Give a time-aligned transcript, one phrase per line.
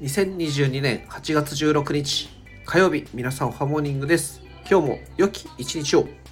[0.00, 2.28] 2022年8月16日
[2.64, 4.42] 火曜日皆さんおはモーニングです。
[4.68, 6.23] 今日も良き一日を。